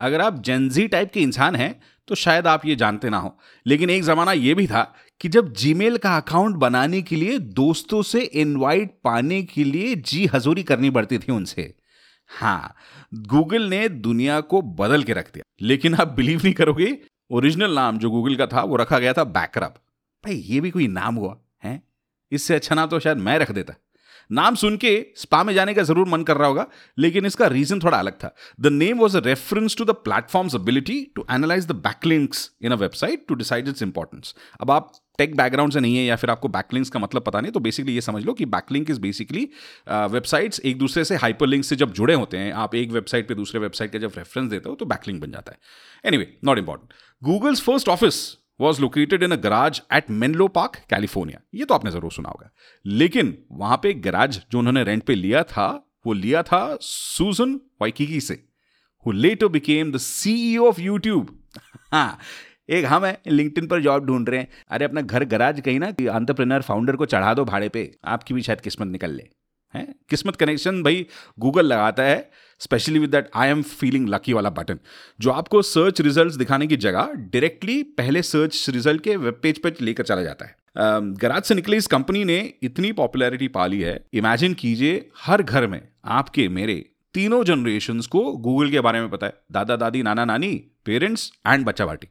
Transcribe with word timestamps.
अगर 0.00 0.20
आप 0.20 0.42
Gen Z 0.42 0.86
type 0.88 1.10
के 1.12 1.20
इंसान 1.20 1.56
हैं 1.56 1.80
तो 2.08 2.14
शायद 2.14 2.46
आप 2.46 2.66
ये 2.66 2.74
जानते 2.76 3.10
ना 3.10 3.18
हो। 3.18 3.36
लेकिन 3.66 3.90
एक 3.90 4.02
ज़माना 4.02 4.32
ये 4.32 4.54
भी 4.54 4.66
था 4.66 4.82
कि 5.20 5.28
जब 5.28 5.52
जीमेल 5.52 5.96
का 5.98 6.16
अकाउंट 6.16 6.56
बनाने 6.56 7.02
के 7.02 7.16
लिए 7.16 7.38
दोस्तों 7.38 8.02
से 8.02 8.20
इनवाइट 8.20 8.94
पाने 9.04 9.42
के 9.42 9.64
लिए 9.64 9.94
जी 9.94 10.24
हजूरी 10.26 10.62
करनी 10.62 10.90
पड़ती 10.90 11.18
थी 11.18 11.32
उनसे। 11.32 11.74
हाँ 12.30 12.74
गूगल 13.14 13.62
ने 13.62 13.88
दुनिया 13.88 14.40
को 14.40 14.62
बदल 14.62 15.02
के 15.02 15.12
रख 15.12 15.30
दिया। 15.34 15.44
लेकिन 15.66 15.94
आप 15.94 16.08
बिलीव 16.08 16.40
नहीं 16.44 16.54
करोगे 16.54 16.96
ओरिजिनल 17.30 17.74
नाम 17.74 17.98
जो 17.98 18.10
गूगल 18.10 18.36
का 18.36 18.46
था, 18.46 18.62
वो 18.62 18.76
रखा 18.76 18.98
गया 18.98 19.12
था 19.12 19.24
बैकरअप 19.24 19.74
भाई, 20.24 20.34
ये 20.34 20.60
भी 20.60 20.70
कोई 20.70 20.86
नाम 20.88 21.14
हुआ, 21.14 21.36
है? 21.64 21.82
इससे 22.32 22.54
अच्छा 22.54 22.74
नाम 22.74 22.88
तो 22.88 22.98
शायद 23.00 23.18
मैं 23.18 23.38
रख 23.38 23.50
देता। 23.50 23.74
नाम 24.30 24.54
सुन 24.54 24.76
के 24.76 24.94
स्पा 25.16 25.42
में 25.44 25.52
जाने 25.54 25.74
का 25.74 25.82
ज़रूर 25.82 26.08
मन 26.08 26.22
कर 26.22 26.36
रहा 26.36 26.48
होगा, 26.48 26.66
लेकिन 26.98 27.26
इसका 27.26 27.46
रीजन 27.48 27.80
थोड़ा 27.80 27.98
अलग 27.98 28.12
था। 28.14 28.34
The 28.60 28.66
name 28.68 28.98
was 28.98 29.16
a 29.16 29.20
reference 29.26 29.76
to 29.76 29.84
the 29.84 29.90
platform's 30.04 30.54
ability 30.54 31.00
to 31.16 31.24
analyze 31.30 31.66
the 31.66 31.72
backlinks 31.82 32.50
in 32.62 32.72
a 32.72 32.76
website 32.76 33.24
to 33.28 33.34
decide 33.34 33.68
its 33.68 33.82
importance 33.82 34.34
अब 34.60 34.70
आप 34.70 34.92
टेक 35.18 35.36
बैकग्राउंड 35.36 35.72
से 35.72 35.80
नहीं 35.80 35.96
है 35.96 36.04
या 36.04 36.16
फिर 36.16 36.30
आपको 36.30 36.48
बैकलिंक्स 36.48 36.90
का 36.90 36.98
मतलब 36.98 37.22
पता 37.22 37.40
नहीं 37.40 37.52
तो 37.52 37.60
बेसिकली 37.60 37.94
ये 37.94 38.00
समझ 38.00 38.24
लो 38.24 38.32
कि 38.32 38.44
बैकलिंक 38.46 38.90
इज़ 38.90 39.00
बेसिकली 39.00 39.48
वेबसाइट्स 39.88 40.60
एक 40.60 40.78
दूसरे 40.78 41.04
से 41.04 41.16
हाइपरलिंक 41.16 41.64
से 41.64 41.76
जब 41.76 41.92
जुड़े 41.92 42.14
होते 42.14 42.36
हैं, 42.36 42.52
आप 42.54 42.74
एक 42.74 42.90
वेबसाइट 42.92 43.28
पे 43.28 43.34
दूसरे 43.34 43.60
वेबसाइट 43.60 43.92
का 43.92 43.98
जब 43.98 44.12
रेफरेंस 44.18 44.50
देते 44.50 44.68
हो 44.68 44.74
तो 44.74 44.84
बैकलिंक 44.86 45.20
बन 45.22 45.32
जाता 45.32 45.52
है। 45.52 45.58
Anyway 46.04 46.32
not 46.44 46.58
important 46.58 46.92
Google's 47.22 47.60
first 47.62 47.88
office 47.88 48.22
was 48.60 48.80
located 48.80 49.22
in 49.22 49.32
a 49.32 49.36
garage 49.38 49.80
at 49.92 50.10
Menlo 50.12 50.48
Park 50.50 50.76
California 50.90 51.40
ये 51.54 51.64
तो 51.64 51.74
आपने 51.74 51.90
ज़रूर 51.90 52.12
सुना 52.12 52.28
होगा। 52.28 52.50
लेकिन 52.84 53.36
वहाँ 53.52 53.76
पे 53.82 53.92
गराज 54.00 54.40
जो 54.52 54.58
उन्होंने 54.58 54.84
रेंट 54.84 55.02
पे 55.02 55.14
लिया 55.14 55.42
था, 55.44 55.68
वो 56.06 56.12
लिया 56.12 56.42
था 56.42 56.78
सूजन 56.82 57.54
वाइकिकी 57.82 58.20
से 58.20 58.42
who 59.06 59.12
later 59.12 59.48
became 59.48 59.92
the 59.92 59.96
CEO 59.98 60.66
of 60.68 60.80
YouTube 60.80 61.36
हाँ 61.92 62.18
एक 62.70 62.84
हम 62.86 63.04
है 63.04 63.18
लिंक्डइन 63.28 63.66
पर 63.66 63.80
जॉब 63.82 64.04
ढूंढ 64.06 64.28
रहे 64.28 64.40
हैं। 64.40 64.48
अरे 64.70 64.84
अपना 64.84 65.00
घर 65.00 65.24
गराज 65.24 65.60
कहीं 65.60 65.78
ना, 65.80 65.90
कि 65.90 66.06
अंतरप्रेनर 66.08 66.62
फाउंडर 66.62 66.96
को 66.96 67.06
चढ़ा 67.06 67.32
दो 67.34 67.44
भाड़े 67.44 67.68
पे। 67.68 67.90
आपकी 68.06 68.34
भी 68.34 68.42
शायद 68.42 68.60
किस्मत 68.60 68.88
निकल 68.88 69.10
ले। 69.10 69.22
हैं? 69.74 69.94
किस्मत 70.08 70.36
कनेक्शन 70.36 70.82
भाई 70.82 71.06
गूगल 71.38 71.66
लगाता 71.66 72.02
है। 72.02 72.30
Specially 72.60 72.98
with 72.98 73.10
that 73.10 73.30
I 73.34 73.48
am 73.48 73.62
feeling 73.62 74.08
lucky 74.08 74.32
वाला 74.32 74.50
बटन 74.50 74.78
जो 75.20 75.30
आपको 75.30 75.62
सर्च 75.62 76.00
रिज़ल्ट 76.00 76.34
दिखाने 76.34 76.66
की 76.66 76.76
जगह 76.76 77.12
डायरेक्टली 77.16 77.82
पहले 77.82 78.22
सर्च 78.22 78.66
रिज़ल्ट 78.70 79.02
के 79.02 79.16
वेब 79.16 79.40
पेज 79.42 79.58
पर 79.58 79.72
लेकर 79.80 80.02
चला 80.02 80.22
जाता 80.22 80.44
है। 80.44 80.56
गराज 81.12 81.42
से 81.42 81.54
निकली 81.54 81.76
इस 81.76 81.86
कंपनी 81.86 82.24
ने 82.24 82.54
इतनी 82.62 82.92
पॉपुलैरिटी 82.92 83.48
पाली 83.48 83.80
है। 83.80 84.04
इमेजिन 84.14 84.54
कीजिए, 84.54 85.08
हर 85.18 85.42
घर 85.42 85.66
में 85.66 85.88
आपके, 86.04 86.48
मेरे 86.48 86.90
तीनों 87.14 87.44
जनरेशन 87.44 88.00
को 88.00 88.22
गूगल 88.36 88.70
के 88.70 88.80
बारे 88.80 89.00
में 89.00 89.10
पता 89.10 89.26
है। 89.26 89.32
दादा, 89.52 89.76
दादी, 89.76 90.02
नाना, 90.02 90.24
नानी 90.24 90.54
पेरेंट्स 90.84 91.32
एंड 91.46 91.64
बच्चा, 91.66 91.86
बाटी। 91.86 92.08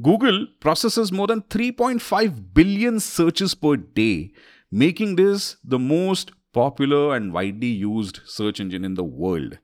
Google 0.00 0.38
process 0.60 1.12
more 1.12 1.28
than 1.28 1.40
3.5 1.50 2.28
billion 2.54 2.98
searches 2.98 3.54
per 3.54 3.76
day 3.76 4.30
making 4.72 5.16
this 5.16 5.56
the 5.66 5.74
most 5.74 6.30
popular 6.54 7.14
and 7.14 7.32
widely 7.32 7.72
use 7.72 8.12
search 8.28 8.60
engine 8.60 8.84
in 8.84 8.94
the 8.94 9.10
world 9.14 9.56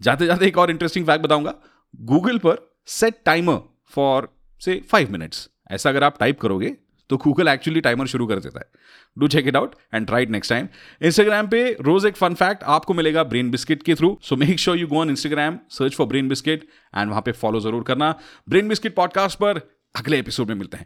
जाते 0.00 0.26
जाते 0.26 0.46
एक 0.46 0.58
और 0.58 0.70
इंटरेस्टिंग 0.70 1.06
फैक्ट 1.06 1.24
बताऊँगा। 1.24 1.54
गूगल 1.94 2.38
पर 2.38 2.58
सेट 2.90 3.20
टाइमर 3.24 3.58
फॉर 3.94 4.28
से 4.60 4.80
फाइव 4.90 5.12
मिनट्स 5.12 5.48
ऐसा 5.70 5.90
अगर 5.90 6.04
आप 6.04 6.18
टाइप 6.20 6.40
करोगे 6.40 6.76
तो 7.10 7.16
गूगल 7.16 7.48
एक्चुअली 7.48 7.80
टाइमर 7.80 8.06
शुरू 8.06 8.26
कर 8.26 8.38
देता 8.40 8.58
है। 8.58 8.64
Do 9.16 9.28
check 9.28 9.46
it 9.48 9.56
out 9.56 9.74
and 9.94 10.06
try it 10.06 10.30
next 10.30 10.52
time 10.52 10.68
Instagram 11.02 11.48
पे 11.48 11.60
रोज 11.80 12.06
एक 12.06 12.16
फन 12.16 12.34
फैक्ट 12.34 12.62
आपको 12.74 12.94
मिलेगा 12.94 13.24
ब्रेन 13.24 13.50
बिस्किट 13.50 13.82
के 13.82 13.94
through 13.94 14.16
so 14.22 14.36
make 14.36 14.58
sure 14.58 14.78
you 14.78 14.86
go 14.86 15.00
on 15.00 15.10
Instagram 15.10 15.58
search 15.70 15.94
for 15.94 16.06
brain 16.06 16.28
biscuit 16.28 16.66
and 16.96 17.10
वहाँ 17.10 17.22
पे 17.22 17.32
फॉलो 17.32 17.60
ज़रूर 17.60 17.82
करना। 17.84 18.14
ब्रेन 18.48 18.68
बिस्किट 18.68 18.94
पॉडकास्ट 18.96 19.38
पर 19.38 19.60
अगले 19.94 20.18
एपिसोड 20.18 20.48
में 20.48 20.54
मिलते 20.54 20.76
हैं। 20.76 20.84